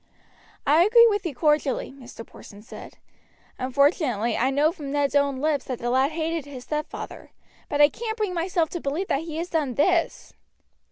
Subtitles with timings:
[0.65, 2.25] "I agree with you cordially," Mr.
[2.25, 2.97] Porson said.
[3.59, 7.29] "Unfortunately I know from Ned's own lips that the lad hated his stepfather;
[7.69, 10.33] but I can't bring myself to believe that he has done this."